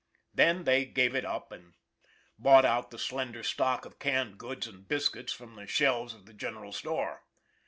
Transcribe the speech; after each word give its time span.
300 0.33 0.33
ON 0.33 0.35
THE 0.35 0.49
IRON 0.49 0.57
AT 0.57 0.59
BIG 0.59 0.63
CLOUD 0.63 0.73
Then 0.73 0.81
they 0.81 0.93
gave 0.95 1.15
it 1.15 1.25
up, 1.25 1.51
and 1.51 1.73
bought 2.39 2.65
out 2.65 2.89
the 2.89 2.97
slender 2.97 3.43
stock 3.43 3.85
of 3.85 3.99
canned 3.99 4.39
goods 4.39 4.65
and 4.65 4.87
biscuits 4.87 5.31
from 5.31 5.53
the 5.53 5.67
shelves 5.67 6.15
of 6.15 6.25
the 6.25 6.33
general 6.33 6.71
store. 6.71 7.21